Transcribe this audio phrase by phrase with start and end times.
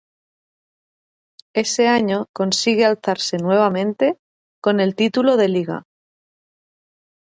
[1.53, 4.17] Ese año consigue alzarse nuevamente
[4.59, 5.83] con el título de Liga.